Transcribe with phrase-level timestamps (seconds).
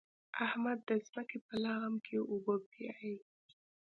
[0.45, 3.15] احمد د ځمکې په لغم کې اوبه بيايي.